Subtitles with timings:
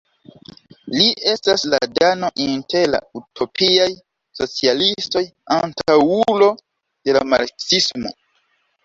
[0.93, 3.85] Li estas la Dano inter la “utopiaj
[4.39, 5.23] socialistoj”,
[5.57, 6.49] antaŭulo
[7.11, 8.15] de la marksismo.